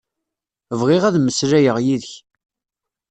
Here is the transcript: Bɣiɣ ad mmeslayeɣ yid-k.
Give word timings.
Bɣiɣ 0.79 1.03
ad 1.05 1.15
mmeslayeɣ 1.19 1.77
yid-k. 1.85 2.11